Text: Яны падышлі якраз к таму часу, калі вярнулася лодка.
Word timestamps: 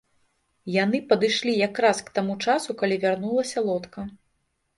Яны 0.75 1.01
падышлі 1.11 1.53
якраз 1.67 1.97
к 2.07 2.15
таму 2.15 2.33
часу, 2.47 2.69
калі 2.81 2.99
вярнулася 3.05 3.65
лодка. 3.71 3.99